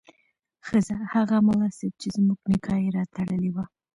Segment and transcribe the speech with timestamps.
[0.67, 3.65] ښځه: هغه ملا صیب چې زموږ نکاح یې راتړلې وه